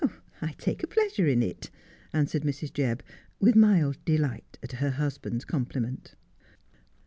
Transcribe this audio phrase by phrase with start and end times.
[0.41, 1.69] 'I take a pleasure in it,'
[2.11, 2.73] answered Mrs.
[2.73, 3.01] Jebb,
[3.39, 6.15] with mild delight at her husband's compliment.